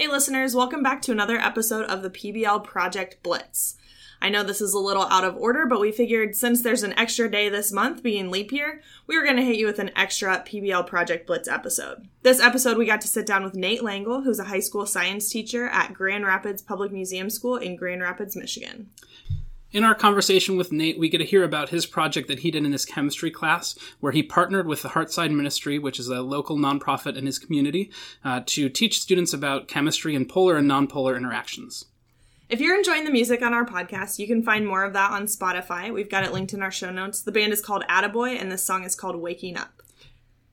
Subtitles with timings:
[0.00, 3.76] Hey, listeners, welcome back to another episode of the PBL Project Blitz.
[4.22, 6.98] I know this is a little out of order, but we figured since there's an
[6.98, 9.90] extra day this month being leap year, we were going to hit you with an
[9.94, 12.08] extra PBL Project Blitz episode.
[12.22, 15.28] This episode, we got to sit down with Nate Langel, who's a high school science
[15.28, 18.88] teacher at Grand Rapids Public Museum School in Grand Rapids, Michigan.
[19.72, 22.64] In our conversation with Nate, we get to hear about his project that he did
[22.64, 26.56] in his chemistry class, where he partnered with the Heartside Ministry, which is a local
[26.56, 27.88] nonprofit in his community,
[28.24, 31.84] uh, to teach students about chemistry and polar and nonpolar interactions.
[32.48, 35.26] If you're enjoying the music on our podcast, you can find more of that on
[35.26, 35.94] Spotify.
[35.94, 37.22] We've got it linked in our show notes.
[37.22, 39.84] The band is called Attaboy, and this song is called Waking Up.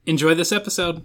[0.06, 1.04] Enjoy this episode.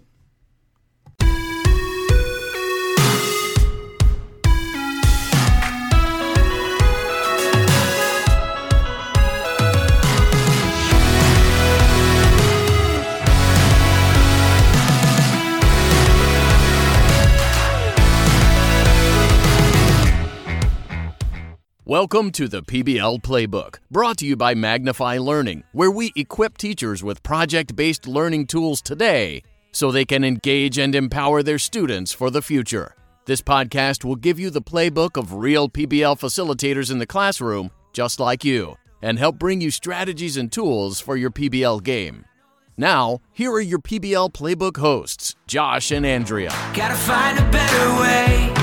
[21.92, 27.04] Welcome to the PBL Playbook, brought to you by Magnify Learning, where we equip teachers
[27.04, 32.30] with project based learning tools today so they can engage and empower their students for
[32.30, 32.94] the future.
[33.26, 38.18] This podcast will give you the playbook of real PBL facilitators in the classroom, just
[38.18, 42.24] like you, and help bring you strategies and tools for your PBL game.
[42.78, 46.52] Now, here are your PBL Playbook hosts, Josh and Andrea.
[46.72, 48.61] Gotta find a better way.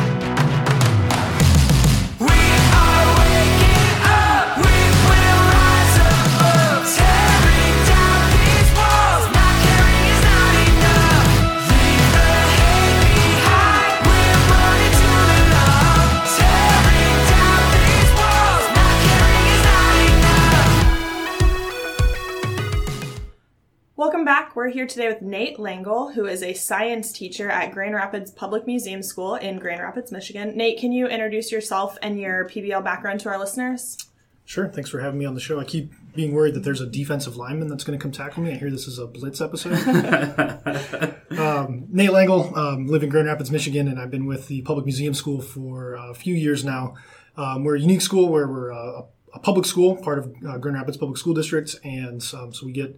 [24.69, 28.67] We're here today with Nate Langel, who is a science teacher at Grand Rapids Public
[28.67, 30.55] Museum School in Grand Rapids, Michigan.
[30.55, 33.97] Nate, can you introduce yourself and your PBL background to our listeners?
[34.45, 34.67] Sure.
[34.67, 35.59] Thanks for having me on the show.
[35.59, 38.51] I keep being worried that there's a defensive lineman that's going to come tackle me.
[38.51, 39.73] I hear this is a blitz episode.
[41.39, 44.85] um, Nate Langel, um, live in Grand Rapids, Michigan, and I've been with the Public
[44.85, 46.93] Museum School for a few years now.
[47.35, 50.77] Um, we're a unique school where we're a, a public school, part of uh, Grand
[50.77, 52.95] Rapids Public School District, and um, so we get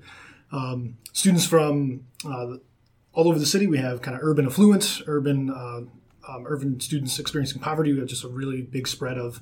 [0.51, 2.56] um, students from uh,
[3.13, 3.67] all over the city.
[3.67, 5.81] We have kind of urban affluent, urban uh,
[6.28, 7.94] um, urban students experiencing poverty.
[7.94, 9.41] We have just a really big spread of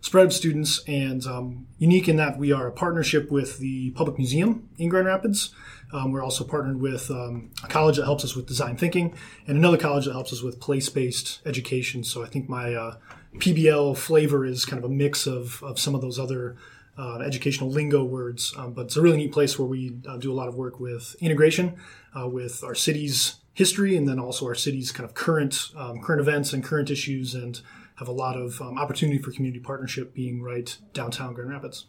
[0.00, 4.16] spread of students, and um, unique in that we are a partnership with the Public
[4.18, 5.52] Museum in Grand Rapids.
[5.92, 9.56] Um, we're also partnered with um, a college that helps us with design thinking, and
[9.56, 12.04] another college that helps us with place-based education.
[12.04, 12.96] So I think my uh,
[13.38, 16.56] PBL flavor is kind of a mix of, of some of those other
[16.98, 18.52] uh, educational lingo words.
[18.56, 20.80] Um, but it's a really neat place where we uh, do a lot of work
[20.80, 21.76] with integration
[22.18, 26.20] uh, with our city's history and then also our city's kind of current um, current
[26.20, 27.60] events and current issues and
[27.96, 31.86] have a lot of um, opportunity for community partnership being right downtown Grand Rapids.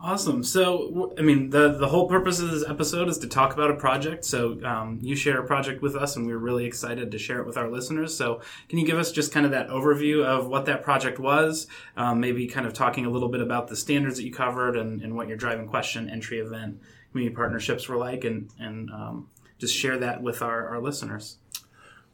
[0.00, 0.44] Awesome.
[0.44, 3.74] So, I mean, the the whole purpose of this episode is to talk about a
[3.74, 4.24] project.
[4.24, 7.46] So, um, you share a project with us, and we're really excited to share it
[7.46, 8.16] with our listeners.
[8.16, 11.66] So, can you give us just kind of that overview of what that project was?
[11.96, 15.02] Um, maybe kind of talking a little bit about the standards that you covered and,
[15.02, 16.80] and what your driving question, entry event,
[17.10, 19.28] community partnerships were like, and and um,
[19.58, 21.38] just share that with our, our listeners.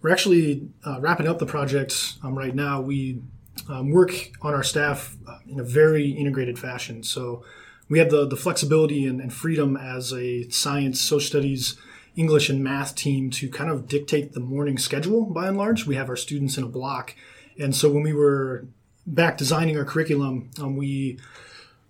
[0.00, 2.80] We're actually uh, wrapping up the project um, right now.
[2.80, 3.20] We
[3.68, 7.02] um, work on our staff uh, in a very integrated fashion.
[7.02, 7.44] So
[7.88, 11.76] we have the, the flexibility and, and, freedom as a science, social studies,
[12.16, 15.86] English, and math team to kind of dictate the morning schedule by and large.
[15.86, 17.14] We have our students in a block.
[17.58, 18.66] And so when we were
[19.06, 21.18] back designing our curriculum, um, we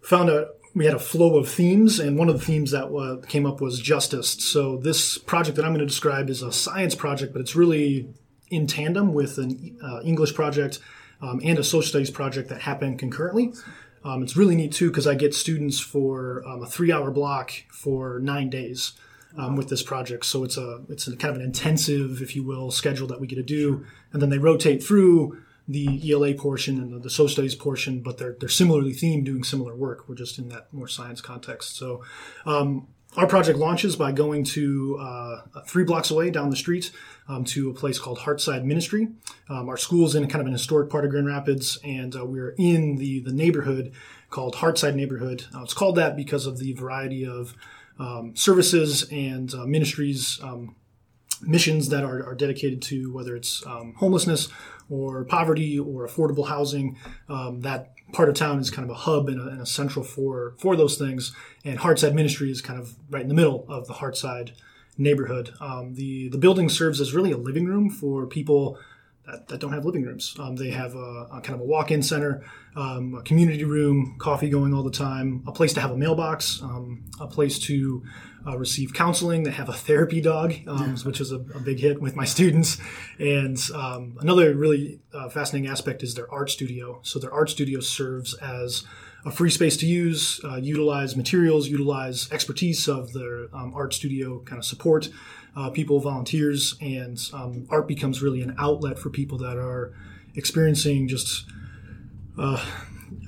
[0.02, 3.24] found a we had a flow of themes, and one of the themes that uh,
[3.28, 4.30] came up was justice.
[4.30, 8.08] So this project that I'm going to describe is a science project, but it's really
[8.50, 10.80] in tandem with an uh, English project
[11.22, 13.52] um, and a social studies project that happen concurrently.
[14.04, 18.20] Um, it's really neat too because I get students for um, a three-hour block for
[18.20, 18.92] nine days
[19.36, 20.26] um, with this project.
[20.26, 23.26] So it's a it's a kind of an intensive, if you will, schedule that we
[23.26, 27.28] get to do, and then they rotate through the ELA portion and the, the social
[27.28, 30.08] studies portion, but they're they're similarly themed, doing similar work.
[30.08, 31.76] We're just in that more science context.
[31.76, 32.02] So.
[32.46, 36.90] Um, our project launches by going to uh, three blocks away down the street
[37.28, 39.08] um, to a place called Heartside Ministry.
[39.48, 42.24] Um, our school is in kind of an historic part of Grand Rapids, and uh,
[42.24, 43.92] we're in the, the neighborhood
[44.30, 45.46] called Heartside Neighborhood.
[45.54, 47.54] Uh, it's called that because of the variety of
[47.98, 50.74] um, services and uh, ministries, um,
[51.40, 54.48] missions that are, are, dedicated to whether it's um, homelessness
[54.90, 56.98] or poverty or affordable housing.
[57.28, 60.04] Um, that part of town is kind of a hub and a, and a, central
[60.04, 61.32] for for those things.
[61.64, 64.52] And Heartside Ministry is kind of right in the middle of the Heartside
[64.96, 65.54] neighborhood.
[65.60, 68.78] Um, the the building serves as really a living room for people
[69.26, 70.34] that, that don't have living rooms.
[70.38, 72.44] Um, they have a, a kind of a walk-in center,
[72.76, 76.60] um, a community room, coffee going all the time, a place to have a mailbox,
[76.62, 78.02] um, a place to
[78.46, 79.42] uh, receive counseling.
[79.42, 82.78] They have a therapy dog, um, which is a, a big hit with my students.
[83.18, 87.00] And um, another really uh, fascinating aspect is their art studio.
[87.02, 88.84] So their art studio serves as
[89.24, 94.40] a free space to use, uh, utilize materials, utilize expertise of their um, art studio
[94.40, 95.08] kind of support
[95.56, 99.94] uh, people, volunteers, and um, art becomes really an outlet for people that are
[100.34, 101.46] experiencing just
[102.38, 102.62] uh,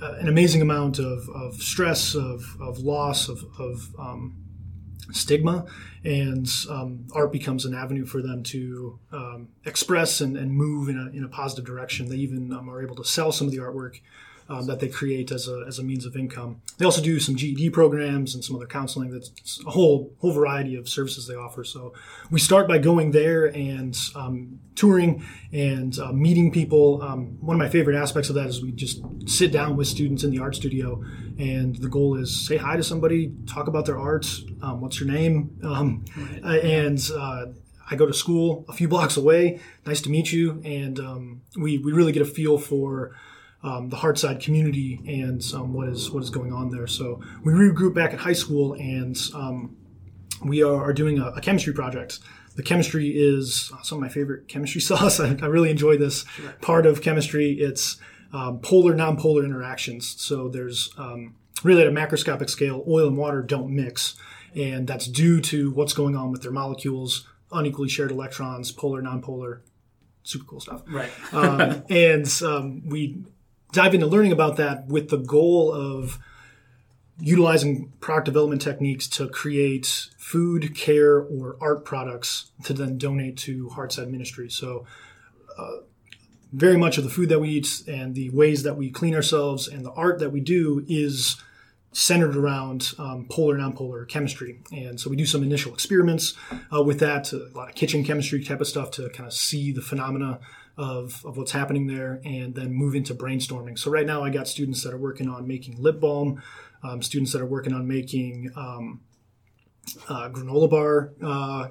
[0.01, 4.37] an amazing amount of, of stress, of, of loss, of, of um,
[5.13, 5.65] stigma,
[6.05, 10.99] and um, art becomes an avenue for them to um, express and, and move in
[10.99, 12.09] a, in a positive direction.
[12.09, 14.01] They even um, are able to sell some of the artwork
[14.49, 16.61] um, that they create as a, as a means of income.
[16.79, 19.11] They also do some GED programs and some other counseling.
[19.11, 21.65] That's a whole whole variety of services they offer.
[21.65, 21.93] So
[22.31, 27.03] we start by going there and um, touring and uh, meeting people.
[27.03, 30.23] Um, one of my favorite aspects of that is we just sit down with students
[30.23, 31.03] in the art studio,
[31.39, 34.27] and the goal is say hi to somebody, talk about their art.
[34.63, 35.59] Um, what's your name?
[35.63, 36.05] Um,
[36.45, 37.47] uh, and uh,
[37.89, 39.61] I go to school a few blocks away.
[39.85, 40.63] Nice to meet you.
[40.65, 43.17] And um, we, we really get a feel for
[43.67, 46.87] um, the Heartside community and um, what is what is going on there.
[46.87, 49.77] So we regroup back at high school, and um,
[50.45, 52.21] we are, are doing a, a, chemistry project.
[52.55, 55.19] The chemistry is some of my favorite chemistry sauce.
[55.19, 56.53] I, I really enjoy this sure.
[56.63, 57.55] part of chemistry.
[57.55, 57.97] It's
[58.33, 60.15] um, polar nonpolar interactions.
[60.21, 61.35] So there's um,
[61.65, 64.15] really at a macroscopic scale, oil and water don't mix,
[64.55, 69.63] and that's due to what's going on with their molecules, unequally shared electrons, polar nonpolar
[70.23, 70.83] super cool stuff.
[70.89, 71.11] Right.
[71.33, 73.25] um, and um, we
[73.73, 76.19] dive into learning about that with the goal of
[77.19, 83.69] utilizing product development techniques to create food, care, or art products to then donate to
[83.71, 84.51] Heartside Ministry.
[84.51, 84.87] So,
[85.57, 85.79] uh,
[86.53, 89.67] very much of the food that we eat and the ways that we clean ourselves
[89.69, 91.37] and the art that we do is
[91.93, 94.61] centered around um, polar nonpolar chemistry.
[94.71, 96.35] And so we do some initial experiments
[96.75, 99.73] uh, with that, a lot of kitchen chemistry type of stuff to kind of see
[99.73, 100.39] the phenomena
[100.77, 103.79] of, of what's happening there and then move into brainstorming.
[103.79, 106.43] So right now I got students that are working on making lip balm,
[106.83, 109.01] um, students that are working on making um,
[110.09, 111.69] uh, granola bar uh,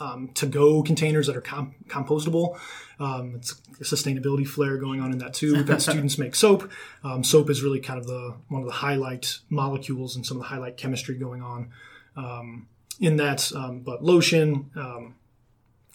[0.00, 2.58] um, to-go containers that are com- compostable.
[2.98, 5.54] Um, it's a sustainability flair going on in that too.
[5.54, 6.70] We've got students make soap.
[7.04, 10.42] Um, soap is really kind of the one of the highlight molecules and some of
[10.42, 11.70] the highlight chemistry going on
[12.16, 12.66] um,
[12.98, 13.50] in that.
[13.84, 14.70] but lotion,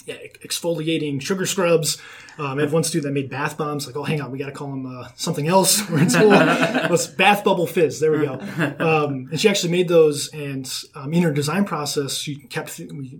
[0.05, 1.97] yeah, exfoliating sugar scrubs.
[2.37, 3.87] Um, I have one student that made bath bombs.
[3.87, 5.89] Like, oh, hang on, we got to call them uh, something else.
[5.89, 6.29] We're in school.
[6.29, 7.99] Let's bath bubble fizz.
[7.99, 8.33] There we go.
[8.79, 13.19] Um, and she actually made those, and um, in her design process, she kept we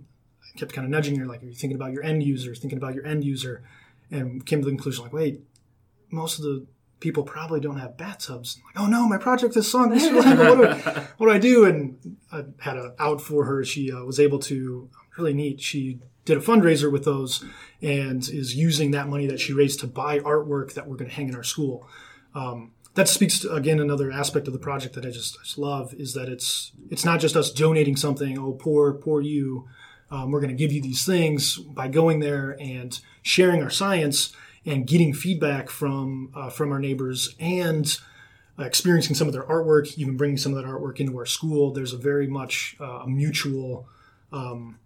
[0.56, 2.54] kept kind of nudging her, like, are you thinking about your end user?
[2.54, 3.62] Thinking about your end user,
[4.10, 5.40] and came to the conclusion, like, wait,
[6.10, 6.66] most of the
[7.00, 8.58] people probably don't have bathtubs.
[8.64, 9.92] Like, oh no, my project is sunk.
[9.92, 11.64] What, what, do, what do I do?
[11.64, 13.64] And I had a out for her.
[13.64, 15.60] She uh, was able to really neat.
[15.60, 17.42] She did a fundraiser with those
[17.80, 21.16] and is using that money that she raised to buy artwork that we're going to
[21.16, 21.88] hang in our school.
[22.34, 25.56] Um, that speaks to, again another aspect of the project that I just, I just,
[25.56, 28.38] love is that it's it's not just us donating something.
[28.38, 29.68] Oh, poor poor you.
[30.10, 34.32] Um, we're going to give you these things by going there and sharing our science
[34.64, 37.98] and getting feedback from uh, from our neighbors and
[38.58, 41.72] uh, experiencing some of their artwork, even bringing some of that artwork into our school.
[41.72, 43.88] There's a very much uh, a mutual
[44.32, 44.78] um,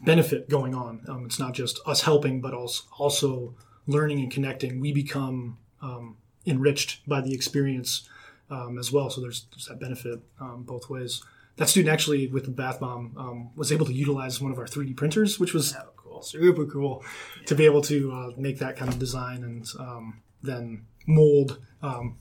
[0.00, 1.02] benefit going on.
[1.08, 3.54] Um, it's not just us helping, but also, also
[3.86, 4.80] learning and connecting.
[4.80, 8.08] We become um, enriched by the experience
[8.50, 9.10] um, as well.
[9.10, 11.22] So there's, there's that benefit um, both ways.
[11.56, 14.64] That student actually, with the bath bomb, um, was able to utilize one of our
[14.64, 16.22] 3D printers, which was oh, cool.
[16.22, 17.04] super cool
[17.38, 17.46] yeah.
[17.46, 21.58] to be able to uh, make that kind of design and um, then mold,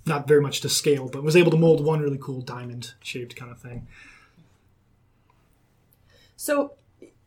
[0.05, 3.35] not very much to scale, but was able to mold one really cool diamond shaped
[3.35, 3.87] kind of thing.
[6.35, 6.73] So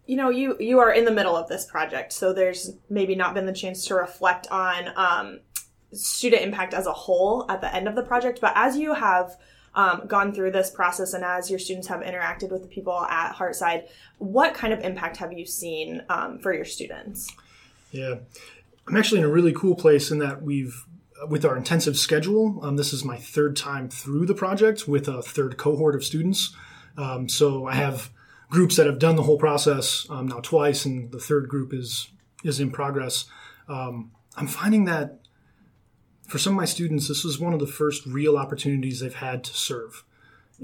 [0.07, 3.35] you know you you are in the middle of this project so there's maybe not
[3.35, 5.41] been the chance to reflect on um,
[5.93, 9.37] student impact as a whole at the end of the project but as you have
[9.75, 13.35] um, gone through this process and as your students have interacted with the people at
[13.35, 17.31] heartside what kind of impact have you seen um, for your students?
[17.91, 18.17] Yeah,
[18.87, 20.85] I'm actually in a really cool place in that we've,
[21.29, 25.23] with our intensive schedule, um, this is my third time through the project with a
[25.23, 26.55] third cohort of students.
[26.97, 28.11] Um, so I have
[28.55, 32.09] groups that have done the whole process um, now twice, and the third group is
[32.45, 33.25] is in progress.
[33.69, 35.19] Um, I'm finding that
[36.29, 39.43] for some of my students, this is one of the first real opportunities they've had
[39.45, 40.05] to serve,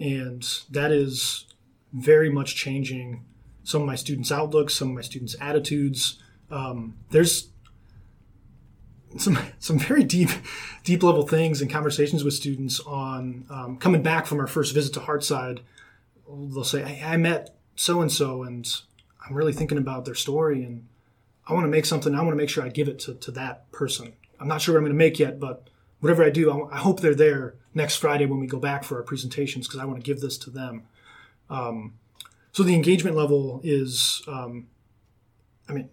[0.00, 1.46] and that is
[1.92, 3.24] very much changing
[3.64, 6.22] some of my students' outlooks, some of my students' attitudes.
[6.48, 7.48] Um, there's
[9.18, 10.30] some some very deep
[10.84, 14.94] deep level things and conversations with students on um, coming back from our first visit
[14.94, 15.58] to Heartside.
[16.28, 18.68] They'll say, "I met so and so, and
[19.26, 20.86] I'm really thinking about their story, and
[21.46, 22.14] I want to make something.
[22.14, 24.12] I want to make sure I give it to, to that person.
[24.38, 25.70] I'm not sure what I'm going to make yet, but
[26.00, 28.96] whatever I do, I, I hope they're there next Friday when we go back for
[28.96, 30.82] our presentations because I want to give this to them."
[31.48, 31.94] Um,
[32.52, 34.66] so the engagement level is, um,
[35.66, 35.88] I mean,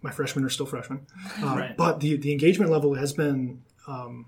[0.00, 1.06] my freshmen are still freshmen,
[1.42, 1.76] uh, Right.
[1.76, 4.24] but the the engagement level has been um,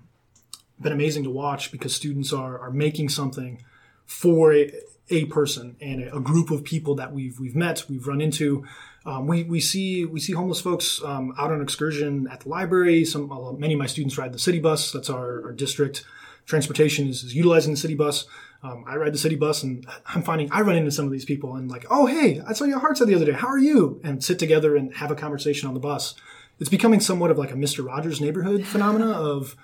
[0.79, 3.63] been amazing to watch because students are are making something
[4.05, 4.71] for a,
[5.11, 8.65] a person and a, group of people that we've we've met, we've run into.
[9.05, 13.03] Um, we, we see we see homeless folks um, out on excursion at the library.
[13.05, 14.91] Some uh, many of my students ride the city bus.
[14.91, 16.05] That's our, our district
[16.45, 18.25] transportation is, is utilizing the city bus.
[18.63, 21.25] Um, I ride the city bus, and I'm finding I run into some of these
[21.25, 23.31] people and like, oh hey, I saw you at Heartside the other day.
[23.31, 23.99] How are you?
[24.03, 26.13] And sit together and have a conversation on the bus.
[26.59, 29.55] It's becoming somewhat of like a Mister Rogers neighborhood phenomena of,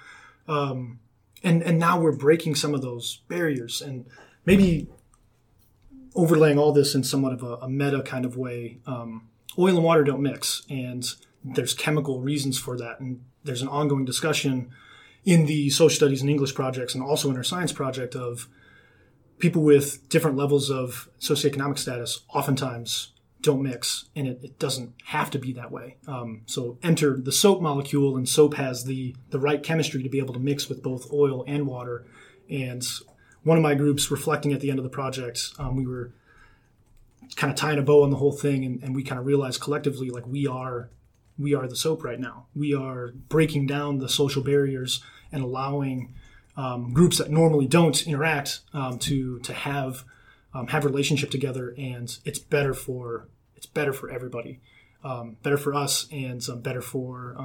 [0.47, 0.99] um,
[1.43, 4.07] and and now we're breaking some of those barriers and
[4.45, 4.87] maybe
[6.17, 8.79] overlaying all this in somewhat of a, a meta kind of way.
[8.85, 11.05] Um, oil and water don't mix, and
[11.43, 14.69] there's chemical reasons for that, and there's an ongoing discussion
[15.23, 18.49] in the social studies and English projects, and also in our science project of
[19.39, 25.29] people with different levels of socioeconomic status oftentimes don't mix, and it, it doesn't have
[25.29, 25.97] to be that way.
[26.07, 30.17] Um, so enter the soap molecule, and soap has the the right chemistry to be
[30.17, 32.05] able to mix with both oil and water.
[32.49, 32.83] And
[33.47, 36.11] one of my groups reflecting at the end of the project, um, we were
[37.37, 39.61] kind of tying a bow on the whole thing, and, and we kind of realized
[39.61, 40.89] collectively, like we are
[41.39, 42.47] we are the soap right now.
[42.53, 45.01] We are breaking down the social barriers
[45.31, 46.13] and allowing
[46.57, 50.03] um, groups that normally don't interact um, to to have
[50.53, 54.59] um, have relationship together, and it's better for it's better for everybody,
[55.05, 57.37] um, better for us, and um, better for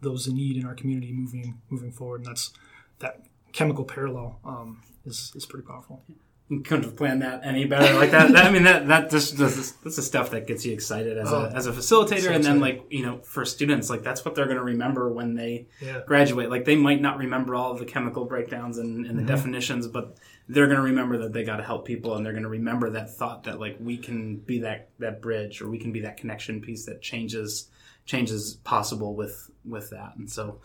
[0.00, 2.22] those in need in our community moving moving forward.
[2.22, 2.50] And that's
[2.98, 6.02] that chemical parallel um, is is pretty powerful.
[6.50, 7.94] You couldn't have planned that any better.
[7.98, 10.74] Like that, that I mean, that that just that's, that's the stuff that gets you
[10.74, 13.88] excited as Oh, a as a facilitator, so and then like you know, for students,
[13.88, 16.02] like that's what they're going to remember when they Yeah.
[16.06, 16.50] graduate.
[16.50, 19.26] Like they might not remember all of the chemical breakdowns and, and the Mm-hmm.
[19.34, 22.42] definitions, but they're going to remember that they got to help people, and they're going
[22.42, 25.92] to remember that thought that like we can be that that bridge, or we can
[25.92, 27.68] be that connection piece that changes
[28.04, 30.60] changes possible with with that, and so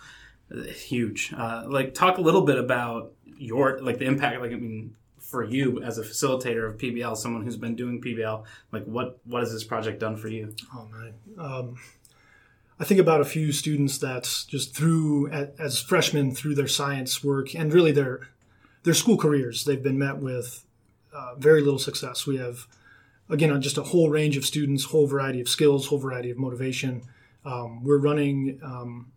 [0.52, 1.34] huge.
[1.36, 4.42] Uh, like talk a little bit about your like the impact.
[4.42, 8.44] Like I mean, for you as a facilitator of PBL, someone who's been doing PBL,
[8.72, 10.54] like what what has this project done for you?
[10.74, 11.14] Oh man.
[11.38, 11.76] Um,
[12.80, 17.54] I think about a few students that just through as freshmen through their science work
[17.54, 18.30] and really their
[18.84, 20.66] their school careers, they've been met with
[21.14, 22.26] uh, very little success.
[22.26, 22.68] We have
[23.30, 26.38] again on just a whole range of students, whole variety of skills, whole variety of
[26.38, 27.04] motivation.
[27.46, 29.12] Um, we're running um,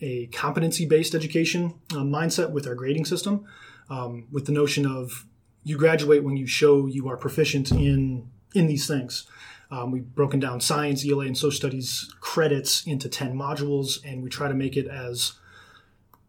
[0.00, 3.46] a competency based education uh, mindset with our grading system,
[3.88, 5.26] um, with the notion of
[5.64, 9.26] you graduate when you show you are proficient in in these things.
[9.70, 14.30] Um, we've broken down science, ELA, and social studies credits into 10 modules, and we
[14.30, 15.32] try to make it as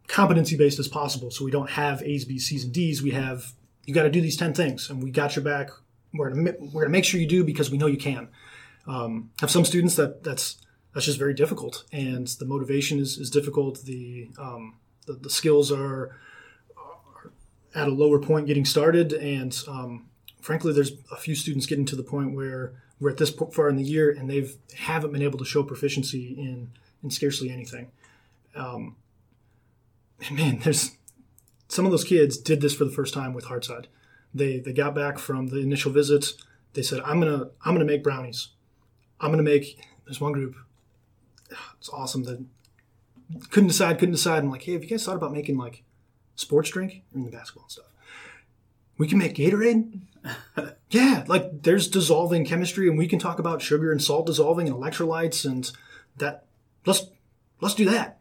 [0.07, 1.29] competency based as possible.
[1.29, 3.03] So we don't have A's, B's, C's, and D's.
[3.03, 3.53] We have,
[3.85, 5.69] you got to do these 10 things, and we got your back.
[6.13, 8.29] We're going to make sure you do because we know you can.
[8.87, 10.57] Um, have some students that that's
[10.97, 13.83] that's just very difficult, and the motivation is, is difficult.
[13.83, 16.17] The, um, the the skills are,
[16.75, 17.31] are
[17.75, 20.07] at a lower point getting started, and um,
[20.41, 23.75] frankly, there's a few students getting to the point where we're at this far in
[23.75, 26.71] the year and they've haven't been able to show proficiency in
[27.03, 27.91] in scarcely anything.
[28.55, 28.95] Um,
[30.31, 30.97] man, there's
[31.67, 33.85] some of those kids did this for the first time with Heartside.
[34.33, 36.33] They they got back from the initial visit.
[36.73, 38.47] They said, "I'm gonna I'm gonna make brownies.
[39.19, 40.55] I'm gonna make." There's one group.
[41.79, 42.43] It's awesome that
[43.49, 44.43] couldn't decide, couldn't decide.
[44.43, 45.83] I'm like, hey, have you guys thought about making like
[46.35, 47.85] sports drink in the basketball and stuff?
[48.97, 50.01] We can make Gatorade.
[50.89, 54.75] Yeah, like there's dissolving chemistry, and we can talk about sugar and salt dissolving and
[54.75, 55.69] electrolytes, and
[56.15, 56.45] that.
[56.85, 57.07] Let's
[57.59, 58.19] let's do that.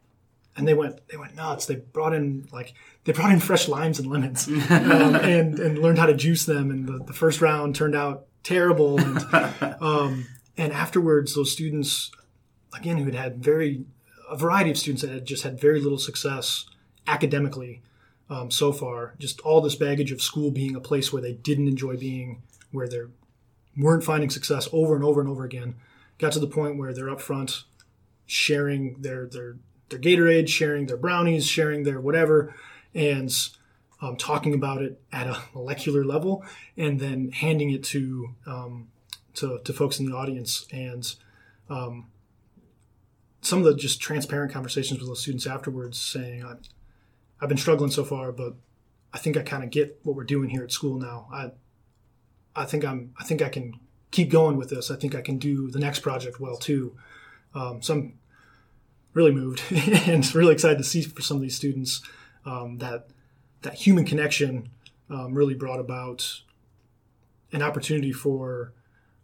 [0.57, 1.67] And they went they went nuts.
[1.67, 5.99] They brought in like they brought in fresh limes and lemons, um, and and learned
[5.99, 6.73] how to juice them.
[6.73, 8.99] And the, the first round turned out terrible.
[9.01, 9.19] And
[9.81, 12.11] um, and afterwards, those students,
[12.77, 13.85] again, who had had very
[14.29, 16.67] a variety of students that had just had very little success
[17.07, 17.81] academically
[18.29, 19.15] um, so far.
[19.19, 22.43] Just all this baggage of school being a place where they didn't enjoy being,
[22.73, 23.03] where they
[23.77, 25.77] weren't finding success over and over and over again,
[26.19, 27.65] got to the point where they're up front
[28.27, 29.57] sharing their their
[29.89, 32.55] their Gatorade, sharing their brownies, sharing their whatever,
[32.95, 33.33] and
[34.03, 36.45] um, talking about it at a molecular level,
[36.77, 38.89] and then handing it to um,
[39.35, 41.15] to, to folks in the audience and
[41.71, 42.07] um,
[43.47, 46.57] some of the just transparent conversations with those students afterwards, saying, I,
[47.41, 48.57] "I've been struggling so far, but
[49.13, 51.29] I think I kind of get what we're doing here at school now.
[51.33, 51.53] I
[52.55, 53.75] I think I'm I think I can
[54.11, 54.91] keep going with this.
[54.91, 56.97] I think I can do the next project well too.
[57.55, 58.19] Um, so I'm
[59.15, 62.03] really moved and really excited to see for some of these students
[62.45, 63.09] um, that
[63.63, 64.71] that human connection
[65.09, 66.43] um, really brought about
[67.53, 68.73] an opportunity for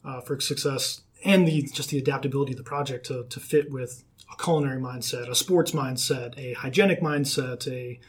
[0.05, 4.05] uh, for success and the just the adaptability of the project to, to fit with
[4.33, 8.01] a culinary mindset, a sports mindset, a hygienic mindset, a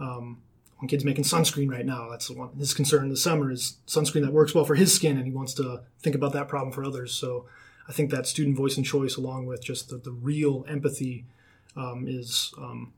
[0.00, 0.42] um,
[0.78, 2.08] one kid's making sunscreen right now.
[2.08, 5.16] That's the one his concern this summer is sunscreen that works well for his skin,
[5.16, 7.12] and he wants to think about that problem for others.
[7.12, 7.46] So
[7.88, 11.24] I think that student voice and choice, along with just the, the real empathy,
[11.76, 12.92] um, is um,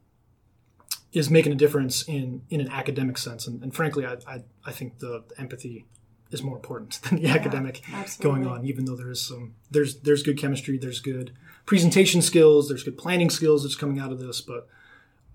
[1.13, 3.47] is making a difference in in an academic sense.
[3.47, 5.87] And, and frankly, I, I, I think the, the empathy
[6.31, 8.45] is more important than the yeah, academic absolutely.
[8.45, 8.67] going on.
[8.67, 11.33] Even though there is some there's there's good chemistry, there's good
[11.71, 14.67] presentation skills, there's good planning skills that's coming out of this, but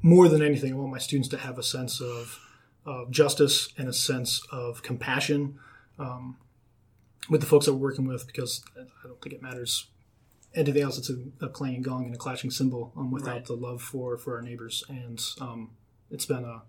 [0.02, 2.38] more than anything, I want my students to have a sense of,
[2.86, 5.58] of justice and a sense of compassion
[5.98, 6.36] um,
[7.30, 9.86] with the folks that we're working with because I don't think it matters
[10.54, 10.98] anything else.
[10.98, 13.46] It's a, a clanging gong and a clashing cymbal um, without Right.
[13.46, 14.84] the love for, for our neighbors.
[14.90, 15.70] And um,
[16.12, 16.64] it's been a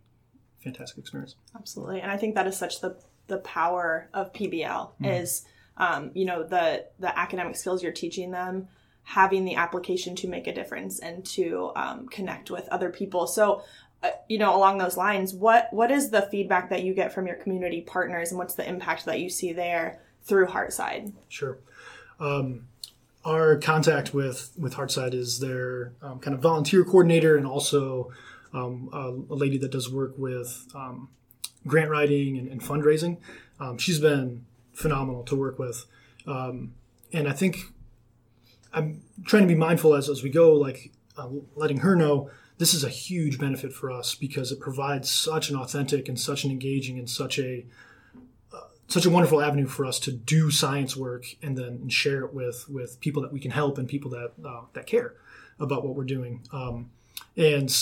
[0.62, 1.34] fantastic experience.
[1.56, 2.96] Absolutely, and I think that is such the
[3.26, 5.44] the power of PBL is
[5.76, 8.68] um, you know the the academic skills you're teaching them,
[9.06, 13.26] having the application to make a difference and to um, connect with other people.
[13.26, 13.62] So.
[14.02, 17.26] Uh, you know, along those lines, what what is the feedback that you get from
[17.26, 21.14] your community partners, and what's the impact that you see there through Heartside?
[21.30, 21.56] Sure.
[22.20, 22.68] Um,
[23.24, 28.12] our contact with with Heartside is their um, kind of volunteer coordinator and also
[28.52, 31.08] um, a, lady that does work with um,
[31.66, 33.16] grant writing and, and fundraising.
[33.58, 34.44] Um, she's been
[34.74, 35.86] phenomenal to work with,
[36.26, 36.72] and
[37.14, 37.72] I think
[38.76, 42.74] I'm trying to be mindful as as we go, like uh, letting her know this
[42.74, 46.50] is a huge benefit for us because it provides such an authentic and such an
[46.50, 47.66] engaging and such a
[48.88, 52.68] such a wonderful avenue for us to do science work and then share it with
[52.68, 55.14] with people that we can help and people that uh, that care
[55.58, 56.42] about what we're doing.
[56.52, 56.90] Um,
[57.36, 57.74] and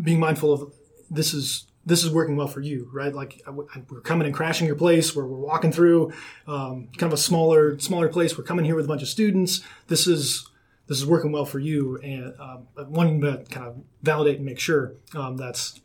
[0.00, 0.72] being mindful of
[1.10, 3.14] this is this is working well for you right?
[3.14, 3.42] Like
[3.90, 6.12] we're coming and crashing your place where we're walking through
[6.46, 8.36] um, kind of a smaller smaller place.
[8.36, 9.62] We're coming here with a bunch of students.
[9.88, 10.48] This is
[10.86, 11.98] this is working well for you.
[12.02, 15.80] And um, wanting to kind of validate and make sure um, that's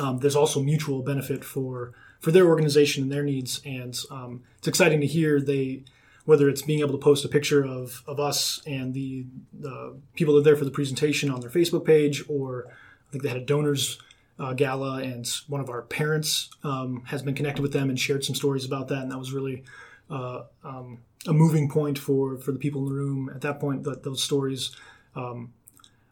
[0.00, 3.60] um, there's also mutual benefit for for their organization and their needs.
[3.64, 5.84] And um, it's exciting to hear they
[6.24, 10.34] whether it's being able to post a picture of, of us and the, the people
[10.34, 13.38] that are there for the presentation on their Facebook page, or I think they had
[13.38, 14.00] a donors
[14.38, 18.24] uh, gala, and one of our parents um, has been connected with them and shared
[18.24, 19.64] some stories about that, and that was really
[20.10, 23.84] uh, um, a moving point for for the people in the room at that point.
[23.84, 24.74] That those stories.
[25.14, 25.52] Um,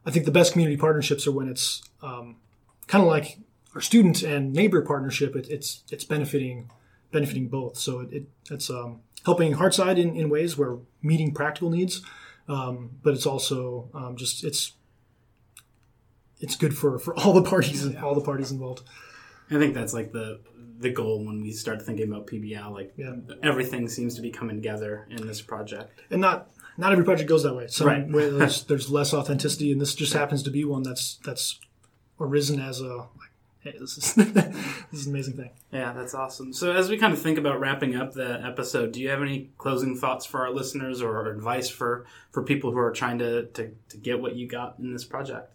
[0.07, 2.37] I think the best community partnerships are when it's um,
[2.87, 3.39] kind of like
[3.75, 5.37] our student and neighbor partnership.
[5.37, 6.71] It, it's it's benefiting
[7.11, 7.77] benefiting both.
[7.77, 12.03] So it, it it's um, helping Heartside in, in ways where meeting practical needs,
[12.49, 14.73] um, but it's also just it's
[16.44, 18.83] it's good for, for all the parties and all the parties involved.
[19.50, 20.40] I think that's like the
[20.78, 22.70] the goal when we start thinking about PBL.
[22.72, 23.14] Like Yeah.
[23.42, 26.00] everything seems to be coming together in this project.
[26.11, 27.66] and not not every project goes that way.
[27.68, 28.09] Some Right.
[28.11, 31.59] where there's, there's less authenticity, and this just happens to be one that's that's
[32.20, 35.50] arisen as a like, hey, this is this is an amazing thing.
[35.72, 36.52] Yeah, that's awesome.
[36.52, 39.50] So as we kind of think about wrapping up the episode, do you have any
[39.59, 43.70] closing thoughts for our listeners or advice for for people who are trying to to,
[43.90, 45.52] to get what you got in this project?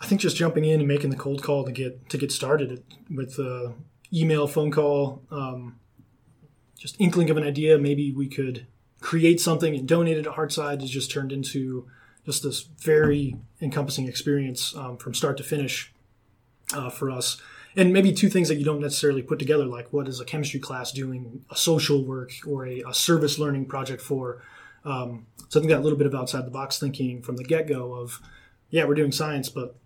[0.00, 2.84] I think just jumping in and making the cold call to get to get started
[3.10, 3.70] with uh,
[4.12, 5.78] email, phone call, um,
[6.78, 7.78] just inkling of an idea.
[7.78, 8.66] Maybe we could
[9.00, 11.86] create something and donate it at Heartside has just turned into
[12.24, 15.92] just this very encompassing experience um, from start to finish
[16.72, 17.40] uh, for us.
[17.76, 20.60] And maybe two things that you don't necessarily put together, like what is a chemistry
[20.60, 24.42] class doing, a social work, or a, a service learning project for.
[24.84, 27.66] Um, so I think that little bit of outside the box thinking from the get
[27.66, 28.20] go of,
[28.70, 29.76] yeah, we're doing science, but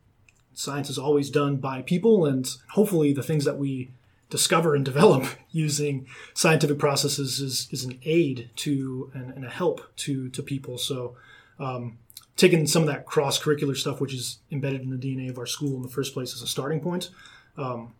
[0.59, 3.93] science is always done by people, and hopefully the things that we
[4.29, 9.81] discover and develop using scientific processes is, is an aid to and, and a help
[9.97, 10.77] to to people.
[10.77, 11.17] So
[11.61, 11.99] um,
[12.37, 15.47] taking some of that cross curricular stuff, which is embedded in the DNA of our
[15.47, 17.11] school in the first place, as a starting point,
[17.57, 17.95] um,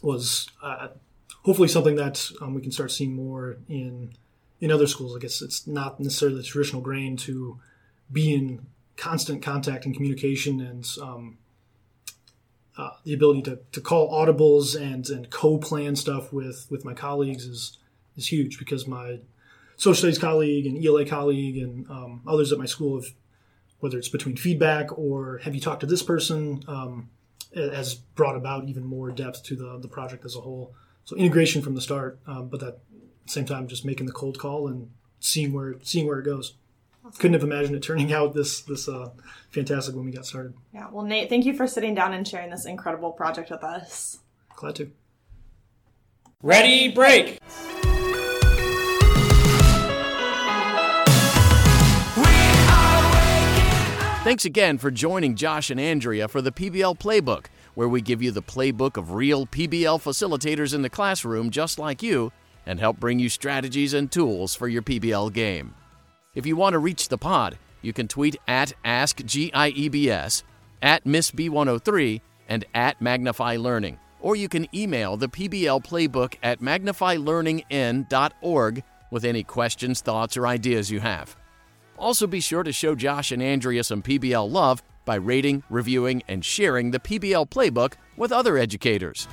[0.00, 0.88] was uh,
[1.42, 4.14] hopefully something that um, we can start seeing more in
[4.62, 5.14] in other schools.
[5.14, 7.60] I guess it's not necessarily the traditional grain to
[8.10, 11.36] be in constant contact and communication and um,
[12.78, 17.44] uh, the ability to, to call audibles and, and co-plan stuff with, with my colleagues
[17.44, 17.78] is
[18.16, 19.18] is huge because my
[19.76, 23.12] social studies colleague and ELA colleague and um, others at my school have,
[23.80, 27.10] whether it's between feedback or have you talked to this person, um,
[27.54, 30.74] has brought about even more depth to the, the project as a whole.
[31.04, 32.78] So integration from the start, um, but at
[33.24, 36.54] the same time, just making the cold call and seeing where seeing where it goes.
[37.18, 39.10] Couldn't have imagined it turning out this this uh,
[39.50, 40.54] fantastic when we got started.
[40.74, 40.88] Yeah.
[40.90, 44.18] Well, Nate, thank you for sitting down and sharing this incredible project with us.
[44.56, 44.90] Glad to.
[46.42, 47.38] Ready, break.
[54.26, 58.32] Thanks again for joining Josh and Andrea for the PBL Playbook, where we give you
[58.32, 62.32] the playbook of real PBL facilitators in the classroom just like you
[62.66, 65.74] and help bring you strategies and tools for your PBL game.
[66.36, 70.42] If you want to reach the pod, you can tweet at AskGIEBS,
[70.82, 72.20] at MissB103,
[72.50, 73.98] and at Magnify Learning.
[74.20, 80.90] Or you can email the PBL Playbook at magnifylearningin.org with any questions, thoughts, or ideas
[80.90, 81.34] you have.
[81.98, 86.44] Also, be sure to show Josh and Andrea some PBL love by rating, reviewing, and
[86.44, 89.26] sharing the PBL playbook with other educators.